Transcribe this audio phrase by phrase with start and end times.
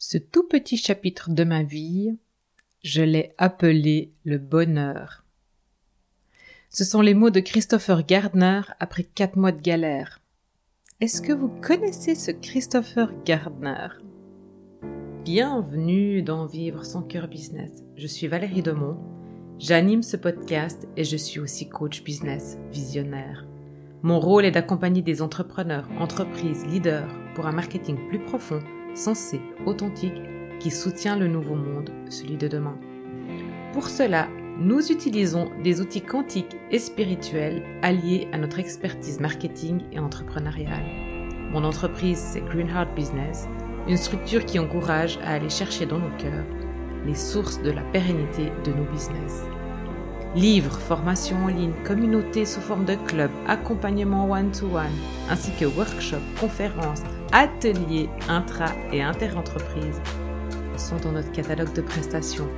[0.00, 2.16] Ce tout petit chapitre de ma vie,
[2.84, 5.24] je l'ai appelé le bonheur.
[6.70, 10.20] Ce sont les mots de Christopher Gardner après quatre mois de galère.
[11.00, 13.88] Est-ce que vous connaissez ce Christopher Gardner?
[15.24, 17.82] Bienvenue dans Vivre son cœur business.
[17.96, 18.98] Je suis Valérie Demont.
[19.58, 23.48] J'anime ce podcast et je suis aussi coach business visionnaire.
[24.04, 28.62] Mon rôle est d'accompagner des entrepreneurs, entreprises, leaders pour un marketing plus profond
[28.94, 30.22] sensé, authentique,
[30.60, 32.76] qui soutient le nouveau monde, celui de demain.
[33.72, 40.00] Pour cela, nous utilisons des outils quantiques et spirituels alliés à notre expertise marketing et
[40.00, 40.84] entrepreneuriale.
[41.52, 43.46] Mon entreprise, c'est Greenheart Business,
[43.86, 46.44] une structure qui encourage à aller chercher dans nos cœurs
[47.06, 49.44] les sources de la pérennité de nos business.
[50.34, 54.92] Livres, formations en ligne, communautés sous forme de club, accompagnement one-to-one,
[55.30, 57.02] ainsi que workshops, conférences,
[57.32, 60.00] ateliers intra- et inter-entreprises
[60.76, 62.48] sont dans notre catalogue de prestations.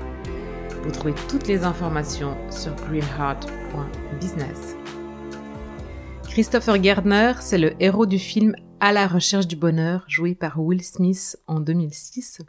[0.83, 4.77] Vous trouvez toutes les informations sur greenheart.business.
[6.29, 10.83] Christopher Gardner, c'est le héros du film À la recherche du bonheur, joué par Will
[10.83, 12.41] Smith en 2006.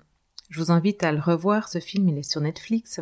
[0.50, 3.02] Je vous invite à le revoir, ce film, il est sur Netflix.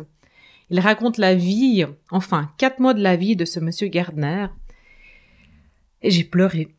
[0.70, 4.46] Il raconte la vie, enfin, quatre mois de la vie de ce monsieur Gardner.
[6.02, 6.74] Et j'ai pleuré.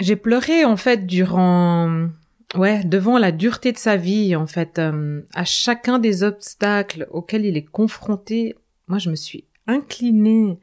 [0.00, 2.08] J'ai pleuré, en fait, durant,
[2.56, 7.44] ouais, devant la dureté de sa vie, en fait, euh, à chacun des obstacles auxquels
[7.44, 8.56] il est confronté.
[8.88, 10.58] Moi, je me suis inclinée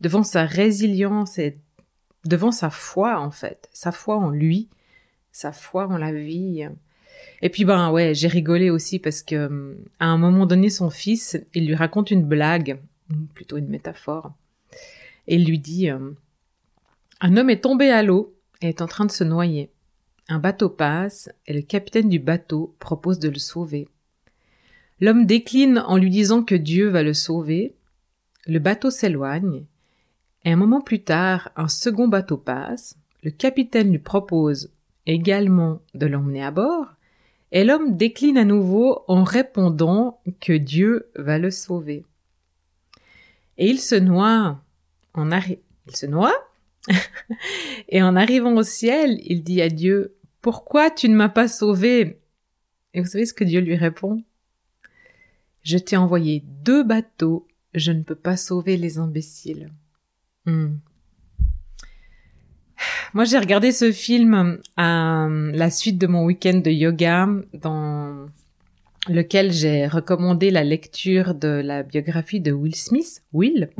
[0.00, 1.58] devant sa résilience et
[2.24, 3.68] devant sa foi, en fait.
[3.72, 4.68] Sa foi en lui,
[5.32, 6.68] sa foi en la vie.
[7.42, 10.90] Et puis ben ouais, j'ai rigolé aussi parce que euh, à un moment donné, son
[10.90, 12.80] fils, il lui raconte une blague,
[13.34, 14.32] plutôt une métaphore,
[15.28, 16.10] et il lui dit euh,
[17.20, 19.70] un homme est tombé à l'eau est en train de se noyer.
[20.28, 23.88] Un bateau passe et le capitaine du bateau propose de le sauver.
[25.00, 27.74] L'homme décline en lui disant que Dieu va le sauver.
[28.46, 29.64] Le bateau s'éloigne
[30.44, 32.96] et un moment plus tard, un second bateau passe.
[33.22, 34.70] Le capitaine lui propose
[35.06, 36.86] également de l'emmener à bord
[37.52, 42.04] et l'homme décline à nouveau en répondant que Dieu va le sauver.
[43.58, 44.60] Et il se noie.
[45.14, 46.34] En arri- il se noie.
[47.88, 52.20] et en arrivant au ciel, il dit à Dieu, Pourquoi tu ne m'as pas sauvé?
[52.94, 54.22] Et vous savez ce que Dieu lui répond?
[55.62, 59.70] Je t'ai envoyé deux bateaux, je ne peux pas sauver les imbéciles.
[60.44, 60.76] Hmm.
[63.14, 68.28] Moi, j'ai regardé ce film à la suite de mon week-end de yoga, dans
[69.08, 73.70] lequel j'ai recommandé la lecture de la biographie de Will Smith, Will.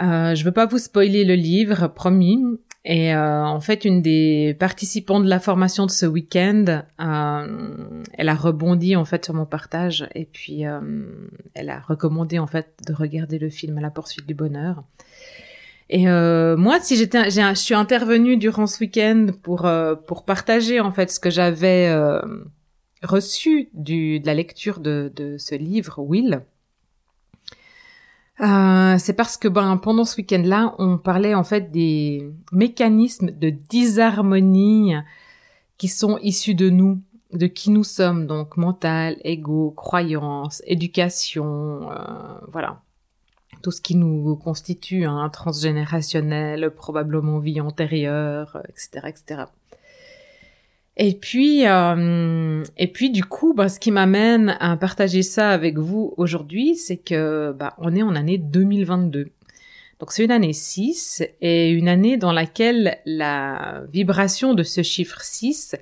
[0.00, 2.38] Euh, je veux pas vous spoiler le livre, promis.
[2.84, 8.28] Et euh, en fait, une des participants de la formation de ce week-end, euh, elle
[8.28, 10.80] a rebondi en fait sur mon partage et puis euh,
[11.54, 14.82] elle a recommandé en fait de regarder le film la poursuite du bonheur.
[15.90, 20.80] Et euh, moi, si j'étais, je suis intervenue durant ce week-end pour euh, pour partager
[20.80, 21.94] en fait ce que j'avais
[23.04, 26.42] reçu du de la lecture de de ce livre Will.
[28.40, 33.50] Euh, c'est parce que ben pendant ce week-end-là, on parlait en fait des mécanismes de
[33.50, 34.94] disharmonie
[35.76, 37.00] qui sont issus de nous,
[37.32, 42.80] de qui nous sommes, donc mental, ego, croyance, éducation, euh, voilà
[43.62, 49.44] tout ce qui nous constitue, hein, transgénérationnel, probablement vie antérieure, etc., etc.
[50.96, 55.78] Et puis, euh, et puis du coup, bah, ce qui m'amène à partager ça avec
[55.78, 59.30] vous aujourd'hui, c'est que bah, on est en année 2022.
[60.00, 65.22] Donc c'est une année 6 et une année dans laquelle la vibration de ce chiffre
[65.22, 65.76] 6,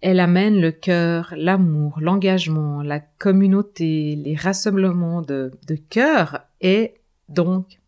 [0.00, 6.94] elle amène le cœur, l'amour, l'engagement, la communauté, les rassemblements de, de cœur et
[7.28, 7.80] donc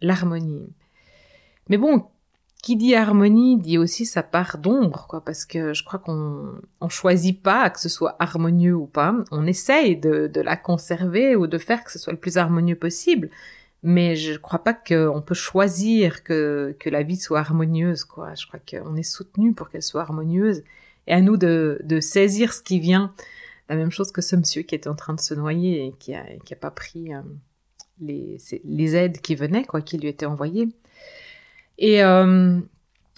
[0.00, 0.72] l'harmonie.
[1.68, 2.06] Mais bon,
[2.62, 6.88] qui dit harmonie dit aussi sa part d'ombre, quoi, parce que je crois qu'on on
[6.88, 9.16] choisit pas que ce soit harmonieux ou pas.
[9.30, 12.76] On essaye de, de la conserver ou de faire que ce soit le plus harmonieux
[12.76, 13.30] possible.
[13.82, 18.34] Mais je crois pas qu'on peut choisir que, que la vie soit harmonieuse, quoi.
[18.34, 20.62] Je crois qu'on est soutenu pour qu'elle soit harmonieuse.
[21.06, 23.14] Et à nous de, de saisir ce qui vient.
[23.70, 26.14] La même chose que ce monsieur qui était en train de se noyer et qui
[26.14, 27.22] a, qui a pas pris euh,
[28.00, 30.68] les, les aides qui venaient, quoi, qui lui étaient envoyées.
[31.80, 32.58] Et euh,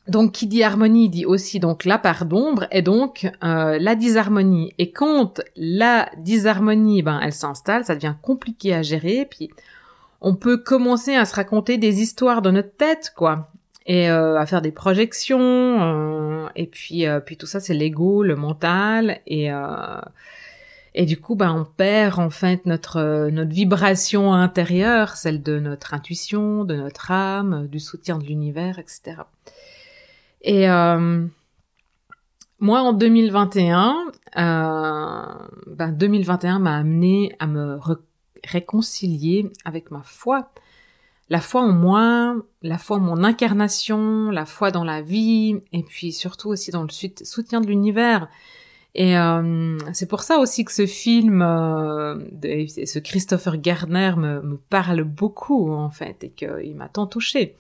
[0.09, 4.73] donc, qui dit harmonie dit aussi donc la part d'ombre et donc euh, la disharmonie.
[4.79, 9.27] Et quand la disharmonie, ben, elle s'installe, ça devient compliqué à gérer.
[9.31, 9.51] Puis,
[10.23, 13.51] on peut commencer à se raconter des histoires dans notre tête, quoi.
[13.87, 19.51] et à faire des projections et puis puis tout ça c'est l'ego le mental et
[20.95, 25.59] et du coup, bah, on perd en fait notre euh, notre vibration intérieure, celle de
[25.59, 29.23] notre intuition, de notre âme, du soutien de l'univers, etc.
[30.43, 31.27] Et euh,
[32.59, 33.97] moi, en 2021,
[34.37, 35.23] euh,
[35.67, 37.79] ben 2021 m'a amené à me
[38.45, 40.51] réconcilier avec ma foi,
[41.31, 45.83] la foi en moi, la foi en mon incarnation, la foi dans la vie, et
[45.83, 48.29] puis surtout aussi dans le soutien de l'univers.
[48.95, 54.43] Et euh, c'est pour ça aussi que ce film, euh, de, ce Christopher Gardner me,
[54.43, 57.57] me, parle beaucoup en fait et qu'il m'a tant touché.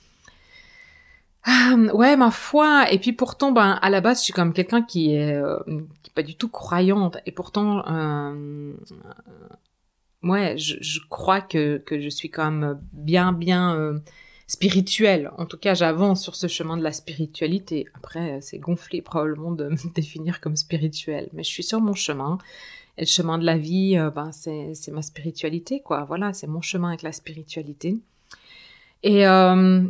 [1.44, 2.92] Ah, ouais, ma foi.
[2.92, 5.58] Et puis pourtant, ben à la base, je suis comme quelqu'un qui est, euh,
[6.02, 7.16] qui est pas du tout croyante.
[7.26, 8.74] Et pourtant, euh,
[10.22, 13.94] ouais, je, je, crois que que je suis quand même bien bien
[14.46, 15.30] spirituel.
[15.38, 17.86] En tout cas, j'avance sur ce chemin de la spiritualité.
[17.94, 22.38] Après, c'est gonflé probablement de me définir comme spirituel, mais je suis sur mon chemin.
[22.98, 26.04] Et le chemin de la vie, euh, ben c'est ma spiritualité, quoi.
[26.04, 27.96] Voilà, c'est mon chemin avec la spiritualité.
[29.02, 29.82] Et euh,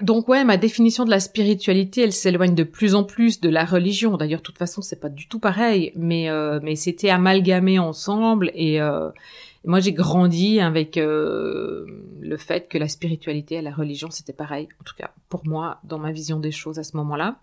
[0.00, 3.64] donc ouais, ma définition de la spiritualité, elle s'éloigne de plus en plus de la
[3.64, 4.16] religion.
[4.16, 8.50] D'ailleurs, de toute façon, c'est pas du tout pareil, mais euh, mais c'était amalgamé ensemble
[8.54, 8.80] et
[9.64, 11.86] moi, j'ai grandi avec euh,
[12.20, 14.68] le fait que la spiritualité et la religion, c'était pareil.
[14.80, 17.38] En tout cas, pour moi, dans ma vision des choses à ce moment-là.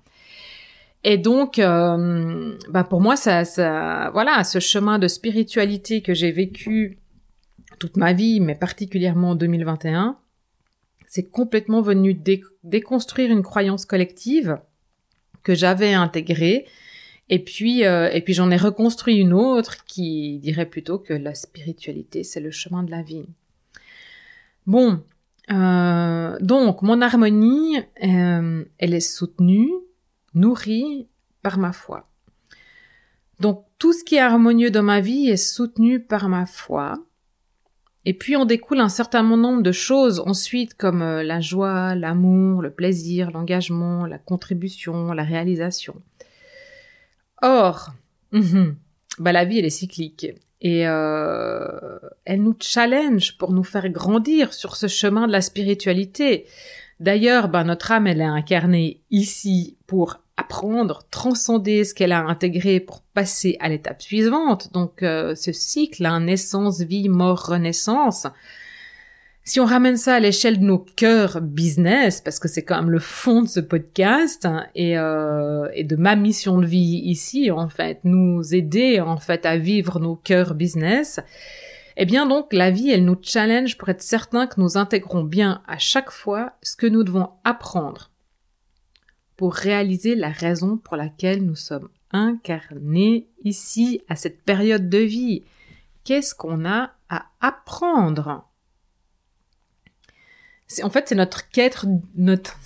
[1.06, 6.32] Et donc, euh, bah pour moi, ça, ça, voilà, ce chemin de spiritualité que j'ai
[6.32, 6.98] vécu
[7.80, 10.18] toute ma vie, mais particulièrement en 2021,
[11.08, 12.20] c'est complètement venu
[12.64, 14.60] déconstruire une croyance collective
[15.44, 16.68] que j'avais intégrée
[17.30, 21.36] et puis, euh, et puis j'en ai reconstruit une autre qui dirait plutôt que la
[21.36, 23.26] spiritualité, c'est le chemin de la vie.
[24.66, 25.04] Bon,
[25.52, 29.70] euh, donc mon harmonie, euh, elle est soutenue,
[30.34, 31.08] nourrie
[31.44, 32.10] par ma foi.
[33.40, 36.98] Donc tout ce qui est harmonieux dans ma vie est soutenu par ma foi.
[38.06, 42.72] Et puis on découle un certain nombre de choses ensuite comme la joie, l'amour, le
[42.72, 46.02] plaisir, l'engagement, la contribution, la réalisation.
[47.42, 47.92] Or,
[48.32, 48.76] mhm,
[49.20, 50.28] bah la vie elle est cyclique
[50.62, 56.46] et euh, elle nous challenge pour nous faire grandir sur ce chemin de la spiritualité.
[57.00, 62.80] D'ailleurs, bah, notre âme elle est incarnée ici pour apprendre, transcender ce qu'elle a intégré
[62.80, 64.72] pour passer à l'étape suivante.
[64.74, 68.28] Donc euh, ce cycle, hein, naissance, vie, mort, renaissance,
[69.50, 72.92] si on ramène ça à l'échelle de nos cœurs business, parce que c'est quand même
[72.92, 77.50] le fond de ce podcast hein, et, euh, et de ma mission de vie ici,
[77.50, 81.20] en fait, nous aider en fait à vivre nos cœurs business.
[81.98, 85.64] Eh bien donc la vie, elle nous challenge pour être certain que nous intégrons bien
[85.68, 88.12] à chaque fois ce que nous devons apprendre
[89.36, 95.42] pour réaliser la raison pour laquelle nous sommes incarnés ici à cette période de vie.
[96.04, 98.49] Qu'est-ce qu'on a à apprendre?
[100.84, 101.86] En fait c'est notre quête
[102.16, 102.58] notre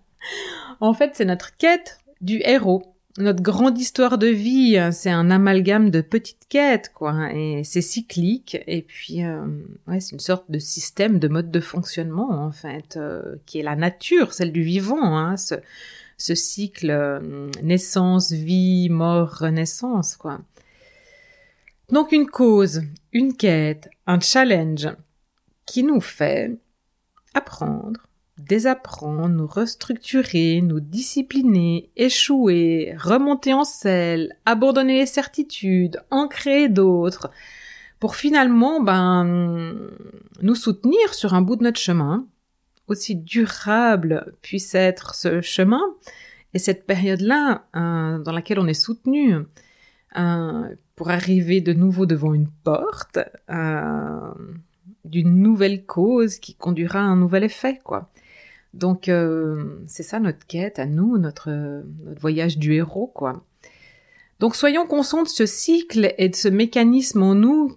[0.80, 2.92] en fait c'est notre quête du héros.
[3.18, 8.58] Notre grande histoire de vie c'est un amalgame de petites quêtes quoi et c'est cyclique
[8.66, 9.46] et puis euh,
[9.86, 13.62] ouais c'est une sorte de système de mode de fonctionnement en fait euh, qui est
[13.62, 15.54] la nature celle du vivant hein, ce,
[16.18, 20.40] ce cycle euh, naissance vie mort renaissance quoi.
[21.90, 22.82] Donc une cause
[23.14, 24.90] une quête un challenge
[25.64, 26.54] qui nous fait
[27.36, 36.68] apprendre, désapprendre, nous restructurer, nous discipliner, échouer, remonter en selle, abandonner les certitudes, en créer
[36.68, 37.30] d'autres,
[38.00, 39.90] pour finalement ben
[40.42, 42.26] nous soutenir sur un bout de notre chemin,
[42.88, 45.82] aussi durable puisse être ce chemin
[46.54, 49.34] et cette période-là euh, dans laquelle on est soutenu
[50.16, 53.18] euh, pour arriver de nouveau devant une porte.
[53.50, 54.32] Euh,
[55.06, 58.10] d'une nouvelle cause qui conduira à un nouvel effet, quoi.
[58.74, 61.82] Donc euh, c'est ça notre quête à nous, notre,
[62.20, 63.44] voyage du héros, quoi.
[64.38, 67.76] Donc soyons conscients de ce cycle et de ce mécanisme en nous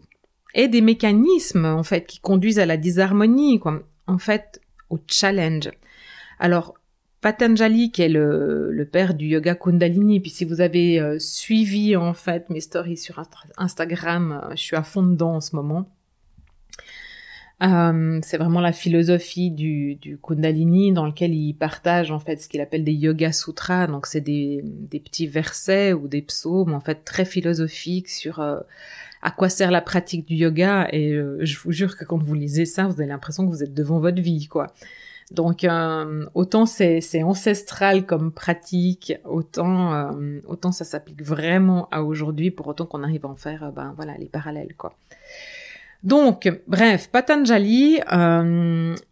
[0.53, 3.81] et des mécanismes en fait qui conduisent à la disharmonie, quoi.
[4.07, 4.59] En fait,
[4.89, 5.69] au challenge.
[6.39, 6.75] Alors
[7.21, 11.97] Patanjali, qui est le, le, père du yoga Kundalini, puis si vous avez euh, suivi
[11.97, 13.21] en fait mes stories sur
[13.57, 15.89] Instagram, euh, je suis à fond dedans en ce moment.
[17.61, 22.47] Euh, c'est vraiment la philosophie du, du, Kundalini dans lequel il partage en fait ce
[22.47, 23.87] qu'il appelle des Yoga Sutras.
[23.87, 28.59] Donc c'est des, des, petits versets ou des psaumes en fait très philosophiques sur euh,
[29.21, 30.87] à quoi sert la pratique du yoga.
[30.93, 33.63] Et euh, je vous jure que quand vous lisez ça, vous avez l'impression que vous
[33.63, 34.67] êtes devant votre vie, quoi.
[35.31, 42.49] Donc euh, autant c'est ancestral comme pratique, autant euh, autant ça s'applique vraiment à aujourd'hui
[42.49, 44.95] pour autant qu'on arrive à en faire euh, ben voilà les parallèles quoi.
[46.03, 47.99] Donc bref, Patanjali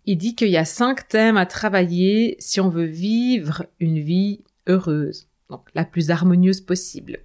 [0.06, 4.42] il dit qu'il y a cinq thèmes à travailler si on veut vivre une vie
[4.68, 7.20] heureuse, donc la plus harmonieuse possible.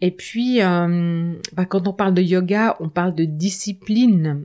[0.00, 4.44] Et puis, ben, quand on parle de yoga, on parle de discipline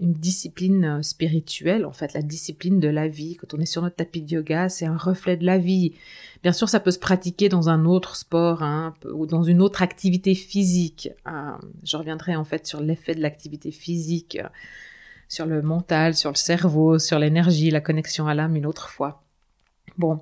[0.00, 3.36] une discipline euh, spirituelle, en fait, la discipline de la vie.
[3.36, 5.92] Quand on est sur notre tapis de yoga, c'est un reflet de la vie.
[6.42, 9.82] Bien sûr, ça peut se pratiquer dans un autre sport hein, ou dans une autre
[9.82, 11.10] activité physique.
[11.28, 11.52] Euh,
[11.84, 14.48] je reviendrai en fait sur l'effet de l'activité physique, euh,
[15.28, 19.22] sur le mental, sur le cerveau, sur l'énergie, la connexion à l'âme une autre fois.
[19.98, 20.18] Bon.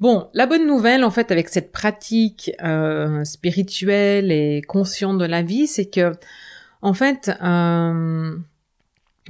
[0.00, 2.52] Bon, la bonne nouvelle en fait avec cette pratique
[3.24, 6.12] spirituelle et consciente de la vie, c'est que
[6.82, 7.32] en fait,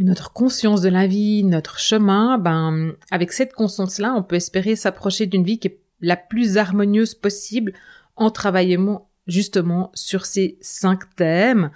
[0.00, 5.26] notre conscience de la vie, notre chemin, ben, avec cette conscience-là, on peut espérer s'approcher
[5.26, 7.72] d'une vie qui est la plus harmonieuse possible
[8.16, 11.70] en travaillant justement sur ces cinq thèmes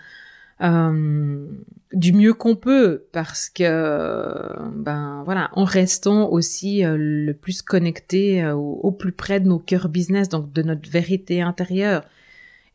[0.62, 1.46] euh,
[1.92, 8.42] du mieux qu'on peut parce que ben voilà en restant aussi euh, le plus connecté
[8.42, 12.04] euh, au, plus près de nos cœurs business donc de notre vérité intérieure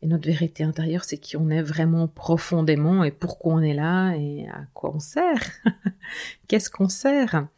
[0.00, 4.14] et notre vérité intérieure, c'est qui on est vraiment profondément et pourquoi on est là
[4.14, 5.50] et à quoi on sert.
[6.48, 7.48] Qu'est-ce qu'on sert?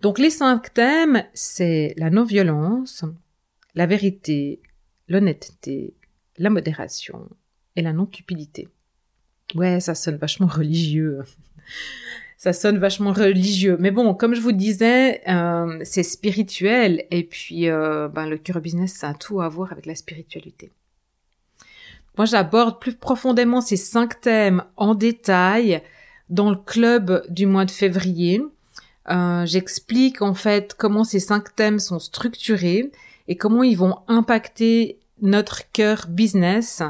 [0.00, 3.04] Donc les cinq thèmes, c'est la non-violence,
[3.74, 4.60] la vérité,
[5.08, 5.94] l'honnêteté,
[6.38, 7.28] la modération
[7.74, 8.68] et la non-cupidité.
[9.56, 11.22] Ouais, ça sonne vachement religieux.
[12.38, 13.76] ça sonne vachement religieux.
[13.80, 18.60] Mais bon, comme je vous disais, euh, c'est spirituel et puis euh, ben, le cœur
[18.60, 20.70] business, ça a tout à voir avec la spiritualité.
[22.18, 25.82] Moi, j'aborde plus profondément ces cinq thèmes en détail
[26.28, 28.42] dans le club du mois de février.
[29.10, 32.92] Euh, J'explique en fait comment ces cinq thèmes sont structurés
[33.28, 36.82] et comment ils vont impacter notre cœur business.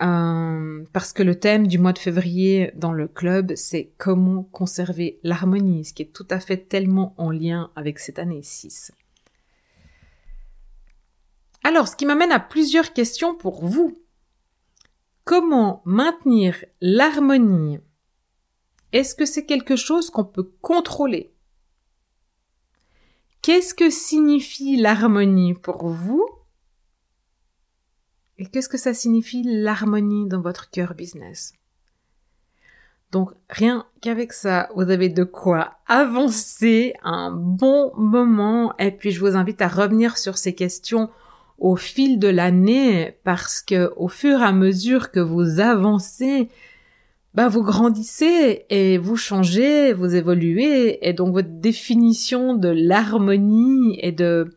[0.00, 5.20] Euh, parce que le thème du mois de février dans le club, c'est comment conserver
[5.22, 8.92] l'harmonie, ce qui est tout à fait tellement en lien avec cette année 6.
[11.62, 13.96] Alors, ce qui m'amène à plusieurs questions pour vous.
[15.24, 17.78] Comment maintenir l'harmonie?
[18.92, 21.32] Est-ce que c'est quelque chose qu'on peut contrôler?
[23.40, 26.28] Qu'est-ce que signifie l'harmonie pour vous?
[28.38, 31.52] Et qu'est-ce que ça signifie l'harmonie dans votre cœur business?
[33.12, 39.20] Donc rien qu'avec ça, vous avez de quoi avancer un bon moment et puis je
[39.20, 41.10] vous invite à revenir sur ces questions
[41.62, 46.48] au fil de l'année parce que au fur et à mesure que vous avancez,
[47.34, 54.10] bah vous grandissez et vous changez, vous évoluez et donc votre définition de l'harmonie et
[54.10, 54.56] de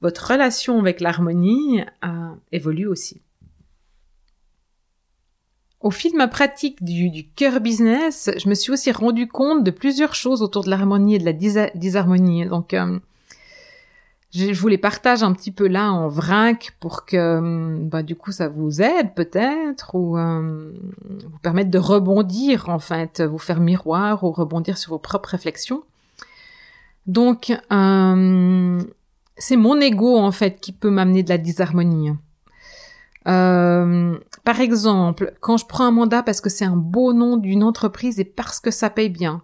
[0.00, 3.22] votre relation avec l'harmonie euh, évolue aussi.
[5.78, 9.62] Au fil de ma pratique du, du cœur business, je me suis aussi rendu compte
[9.62, 12.46] de plusieurs choses autour de l'harmonie et de la disharmonie.
[12.46, 12.98] Donc, euh,
[14.32, 18.14] je vous les partage un petit peu là en vrac pour que hum, bah, du
[18.14, 20.72] coup ça vous aide peut-être ou euh,
[21.04, 25.82] vous permettre de rebondir en fait, vous faire miroir ou rebondir sur vos propres réflexions.
[27.06, 28.86] Donc hum,
[29.36, 32.12] c'est mon ego en fait qui peut m'amener de la disharmonie.
[33.24, 38.18] Par exemple, quand je prends un mandat parce que c'est un beau nom d'une entreprise
[38.18, 39.42] et parce que ça paye bien,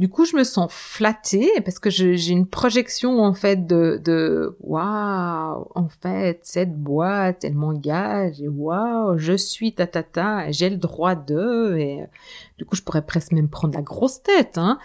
[0.00, 5.68] du coup, je me sens flattée parce que j'ai une projection en fait de, waouh,
[5.74, 10.78] en fait, cette boîte, elle m'engage et waouh, je suis ta ta ta, j'ai le
[10.78, 12.06] droit de et
[12.56, 14.56] du coup, je pourrais presque même prendre la grosse tête.
[14.56, 14.78] Hein.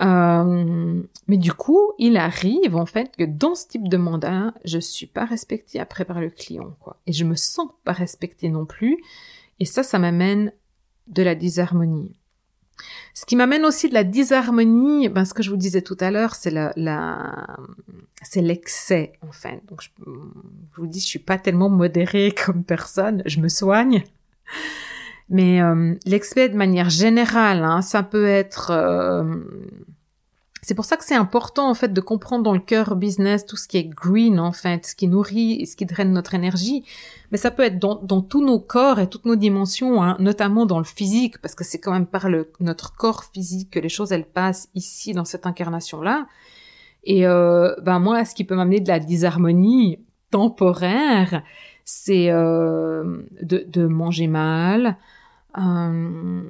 [0.00, 4.78] Euh, mais du coup, il arrive en fait que dans ce type de mandat, je
[4.78, 8.64] suis pas respectée après par le client, quoi, et je me sens pas respectée non
[8.64, 9.02] plus.
[9.58, 10.52] Et ça, ça m'amène
[11.08, 12.14] de la disharmonie.
[13.14, 16.10] Ce qui m'amène aussi de la disharmonie, ben, ce que je vous disais tout à
[16.10, 17.58] l'heure, c'est la, la
[18.22, 19.60] c'est l'excès, en fait.
[19.68, 19.88] Donc, je,
[20.76, 24.04] vous dis, je suis pas tellement modérée comme personne, je me soigne.
[25.28, 29.24] Mais euh, l'excès de manière générale, hein, ça peut être euh,
[30.64, 33.56] c'est pour ça que c'est important en fait de comprendre dans le cœur business tout
[33.56, 36.84] ce qui est green en fait, ce qui nourrit et ce qui draine notre énergie.
[37.32, 40.64] Mais ça peut être dans, dans tous nos corps et toutes nos dimensions, hein, notamment
[40.64, 43.88] dans le physique, parce que c'est quand même par le, notre corps physique que les
[43.88, 46.26] choses elles passent ici dans cette incarnation là.
[47.04, 49.98] Et euh, ben moi, ce qui peut m'amener de la disharmonie
[50.30, 51.42] temporaire,
[51.84, 54.96] c'est euh, de, de manger mal.
[55.58, 56.42] Euh,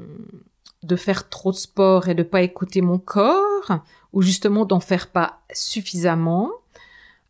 [0.83, 3.81] de faire trop de sport et de pas écouter mon corps,
[4.13, 6.51] ou justement d'en faire pas suffisamment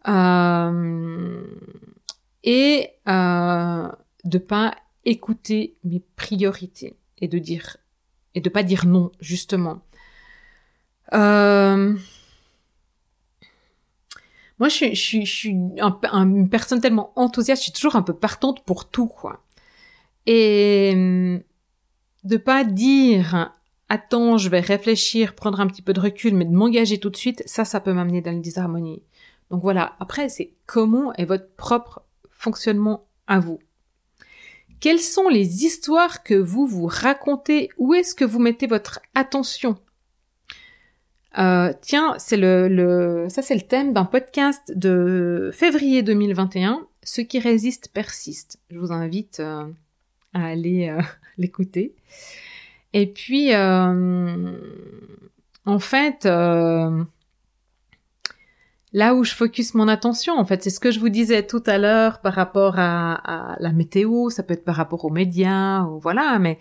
[0.09, 1.45] euh,
[2.45, 3.89] et euh,
[4.25, 4.75] de pas
[5.05, 7.77] écouter mes priorités et de dire
[8.35, 9.83] et de pas dire non justement.
[11.13, 11.95] Euh,
[14.59, 18.89] moi, je suis, je une personne tellement enthousiaste, je suis toujours un peu partante pour
[18.89, 19.43] tout, quoi.
[20.27, 21.43] Et
[22.23, 23.53] de pas dire
[23.93, 27.17] attends, je vais réfléchir, prendre un petit peu de recul, mais de m'engager tout de
[27.17, 29.03] suite, ça, ça peut m'amener dans la disharmonie.
[29.51, 33.59] Donc voilà, après, c'est comment est votre propre fonctionnement à vous.
[34.81, 37.69] Quelles sont les histoires que vous vous racontez?
[37.77, 39.77] Où est-ce que vous mettez votre attention?
[41.37, 46.87] Euh, Tiens, c'est le, le, ça c'est le thème d'un podcast de février 2021.
[47.03, 48.59] Ce qui résiste persiste.
[48.71, 49.65] Je vous invite euh,
[50.33, 51.03] à aller euh,
[51.37, 51.95] l'écouter.
[52.93, 54.53] Et puis, euh,
[55.65, 57.05] en fait, euh,
[58.93, 61.63] là où je focus mon attention, en fait, c'est ce que je vous disais tout
[61.67, 65.99] à l'heure par rapport à, la météo, ça peut être par rapport aux médias, ou
[65.99, 66.59] voilà, mais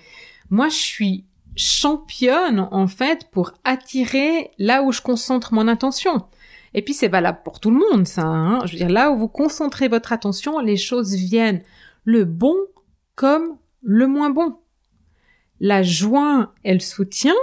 [0.50, 1.26] moi, je suis
[1.58, 6.26] championne, en fait, pour attirer là où je concentre mon attention.
[6.74, 8.24] Et puis, c'est valable pour tout le monde, ça.
[8.24, 11.62] Hein je veux dire, là où vous concentrez votre attention, les choses viennent.
[12.06, 12.56] Le bon
[13.16, 14.58] comme le moins bon.
[15.64, 17.36] La joie, elle soutient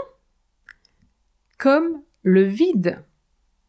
[1.57, 2.99] comme le vide.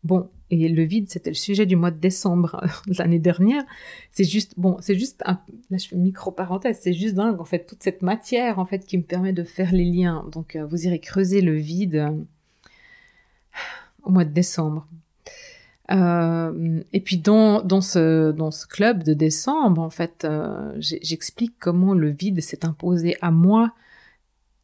[0.04, 3.64] Bon, et le vide, c'était le sujet du mois de décembre de l'année dernière.
[4.10, 5.40] C'est juste, bon, c'est juste un,
[5.70, 8.66] là je fais une micro parenthèse, c'est juste dingue, en fait, toute cette matière, en
[8.66, 10.26] fait, qui me permet de faire les liens.
[10.32, 12.10] Donc, euh, vous irez creuser le vide euh,
[14.02, 14.88] au mois de décembre.
[15.92, 20.26] Euh, et puis dans, dans, ce, dans ce club de décembre, en fait,
[20.80, 23.74] j'explique comment le vide s'est imposé à moi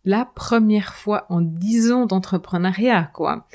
[0.05, 3.47] la première fois en dix ans d'entrepreneuriat, quoi.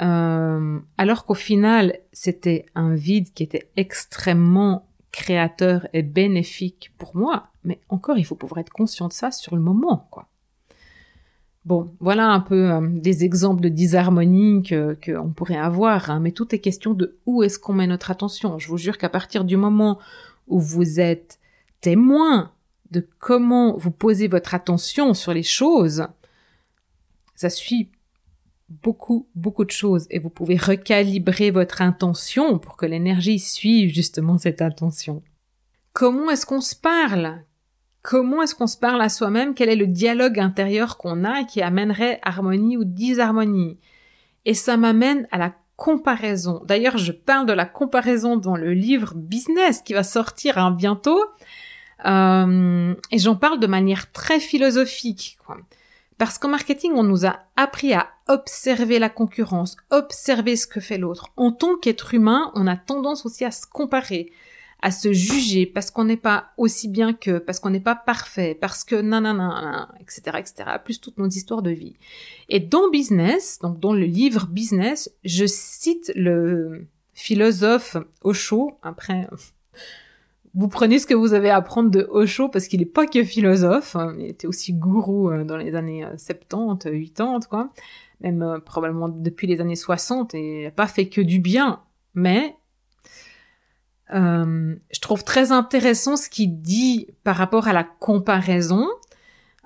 [0.00, 7.48] Euh, alors qu'au final, c'était un vide qui était extrêmement créateur et bénéfique pour moi.
[7.64, 10.28] Mais encore, il faut pouvoir être conscient de ça sur le moment, quoi.
[11.64, 16.32] Bon, voilà un peu euh, des exemples de disharmonie que qu'on pourrait avoir, hein, mais
[16.32, 18.58] tout est question de où est-ce qu'on met notre attention.
[18.58, 20.00] Je vous jure qu'à partir du moment
[20.48, 21.38] où vous êtes
[21.80, 22.50] témoin
[22.92, 26.06] de comment vous posez votre attention sur les choses,
[27.34, 27.90] ça suit
[28.68, 34.38] beaucoup, beaucoup de choses et vous pouvez recalibrer votre intention pour que l'énergie suive justement
[34.38, 35.22] cette intention.
[35.92, 37.42] Comment est-ce qu'on se parle?
[38.02, 39.54] Comment est-ce qu'on se parle à soi-même?
[39.54, 43.78] Quel est le dialogue intérieur qu'on a qui amènerait harmonie ou disharmonie?
[44.44, 46.62] Et ça m'amène à la comparaison.
[46.64, 51.22] D'ailleurs, je parle de la comparaison dans le livre Business qui va sortir hein, bientôt.
[52.04, 55.58] Euh, et j'en parle de manière très philosophique, quoi.
[56.18, 60.98] Parce qu'en marketing, on nous a appris à observer la concurrence, observer ce que fait
[60.98, 61.30] l'autre.
[61.36, 64.30] En tant qu'être humain, on a tendance aussi à se comparer,
[64.82, 68.56] à se juger parce qu'on n'est pas aussi bien que, parce qu'on n'est pas parfait,
[68.60, 71.96] parce que nanana, etc., etc., plus toutes nos histoires de vie.
[72.48, 79.28] Et dans Business, donc dans le livre Business, je cite le philosophe Osho, après,
[80.54, 83.24] vous prenez ce que vous avez à apprendre de Osho parce qu'il n'est pas que
[83.24, 87.70] philosophe, hein, il était aussi gourou euh, dans les années 70, euh, 80, quoi,
[88.20, 91.80] même euh, probablement depuis les années 60 et il pas fait que du bien,
[92.14, 92.56] mais
[94.14, 98.86] je trouve très intéressant ce qu'il dit par rapport à la comparaison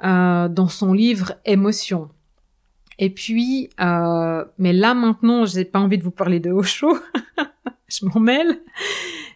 [0.01, 2.11] dans son livre Émotion.
[3.01, 6.97] Et puis, mais là maintenant, j'ai pas envie de vous parler de Osho,
[7.89, 8.61] je m'en mêle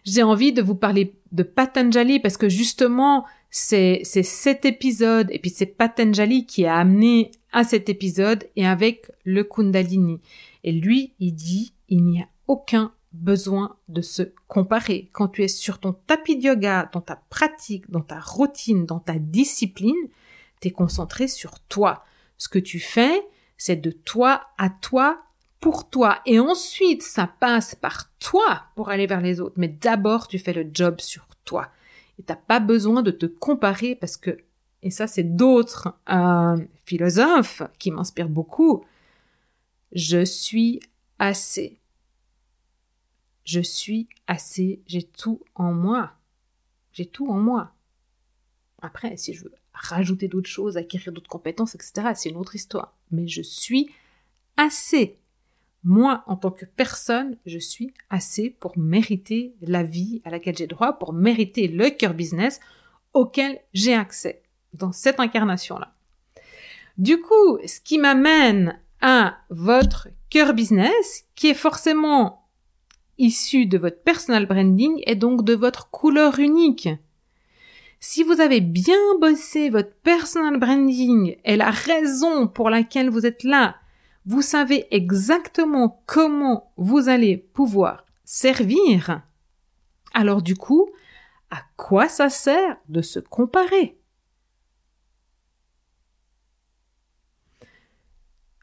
[0.03, 5.49] j'ai envie de vous parler de Patanjali parce que justement, c'est, cet épisode et puis
[5.49, 10.21] c'est Patanjali qui a amené à cet épisode et avec le Kundalini.
[10.63, 15.09] Et lui, il dit, il n'y a aucun besoin de se comparer.
[15.11, 18.99] Quand tu es sur ton tapis de yoga, dans ta pratique, dans ta routine, dans
[18.99, 20.07] ta discipline,
[20.61, 22.05] tu es concentré sur toi.
[22.37, 23.21] Ce que tu fais,
[23.57, 25.21] c'est de toi à toi
[25.61, 26.19] pour toi.
[26.25, 29.55] Et ensuite, ça passe par toi pour aller vers les autres.
[29.57, 31.69] Mais d'abord, tu fais le job sur toi.
[32.19, 34.37] Et t'as pas besoin de te comparer parce que,
[34.81, 38.83] et ça, c'est d'autres euh, philosophes qui m'inspirent beaucoup.
[39.93, 40.81] Je suis
[41.19, 41.79] assez.
[43.43, 44.81] Je suis assez.
[44.87, 46.13] J'ai tout en moi.
[46.91, 47.73] J'ai tout en moi.
[48.81, 52.95] Après, si je veux rajouter d'autres choses, acquérir d'autres compétences, etc., c'est une autre histoire.
[53.11, 53.91] Mais je suis
[54.57, 55.20] assez.
[55.83, 60.67] Moi, en tant que personne, je suis assez pour mériter la vie à laquelle j'ai
[60.67, 62.59] droit, pour mériter le cœur business
[63.13, 65.93] auquel j'ai accès dans cette incarnation-là.
[66.97, 72.47] Du coup, ce qui m'amène à votre cœur business qui est forcément
[73.17, 76.89] issu de votre personal branding et donc de votre couleur unique.
[77.99, 83.43] Si vous avez bien bossé votre personal branding et la raison pour laquelle vous êtes
[83.43, 83.75] là,
[84.25, 89.23] vous savez exactement comment vous allez pouvoir servir,
[90.13, 90.89] alors du coup,
[91.49, 93.97] à quoi ça sert de se comparer?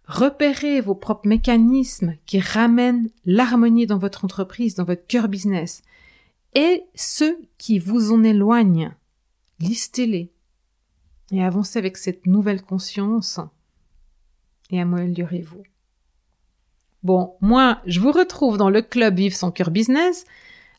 [0.04, 5.82] Repérez vos propres mécanismes qui ramènent l'harmonie dans votre entreprise, dans votre cœur business,
[6.54, 8.94] et ceux qui vous en éloignent.
[9.60, 10.32] Listez-les
[11.30, 13.38] et avancez avec cette nouvelle conscience
[14.70, 15.62] et améliorez-vous.
[17.02, 20.24] Bon, moi, je vous retrouve dans le club Vive son cœur business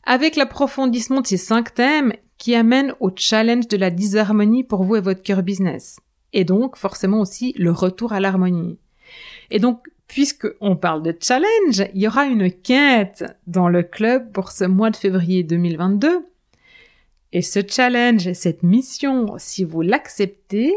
[0.04, 4.96] avec l'approfondissement de ces cinq thèmes qui amènent au challenge de la disharmonie pour vous
[4.96, 5.98] et votre cœur business.
[6.32, 8.78] Et donc, forcément aussi, le retour à l'harmonie.
[9.50, 14.32] Et donc, puisque on parle de challenge, il y aura une quête dans le club
[14.32, 16.26] pour ce mois de février 2022.
[17.32, 20.74] Et ce challenge, cette mission, si vous l'acceptez,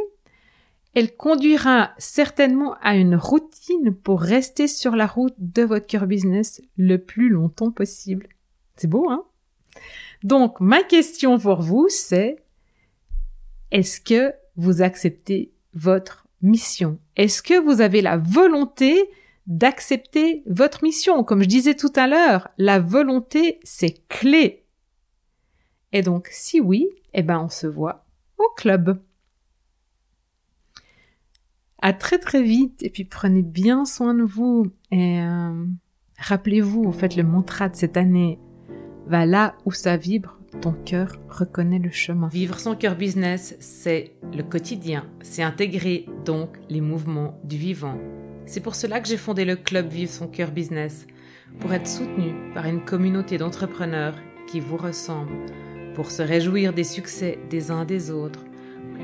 [0.93, 6.61] elle conduira certainement à une routine pour rester sur la route de votre cœur business
[6.77, 8.27] le plus longtemps possible.
[8.75, 9.25] C'est beau, hein?
[10.23, 12.43] Donc, ma question pour vous, c'est
[13.71, 16.99] est-ce que vous acceptez votre mission?
[17.15, 19.09] Est-ce que vous avez la volonté
[19.47, 21.23] d'accepter votre mission?
[21.23, 24.63] Comme je disais tout à l'heure, la volonté, c'est clé.
[25.91, 28.05] Et donc, si oui, eh ben, on se voit
[28.37, 29.01] au club.
[31.83, 32.81] À très très vite.
[32.81, 34.67] Et puis prenez bien soin de vous.
[34.89, 35.65] Et euh,
[36.17, 38.39] rappelez-vous, en fait, le mantra de cette année.
[39.05, 40.39] Va là où ça vibre.
[40.61, 42.29] Ton cœur reconnaît le chemin.
[42.29, 45.05] Vivre son cœur business, c'est le quotidien.
[45.21, 47.97] C'est intégrer donc les mouvements du vivant.
[48.45, 51.05] C'est pour cela que j'ai fondé le club Vivre son cœur business,
[51.59, 54.15] pour être soutenu par une communauté d'entrepreneurs
[54.47, 55.47] qui vous ressemblent,
[55.95, 58.45] pour se réjouir des succès des uns des autres,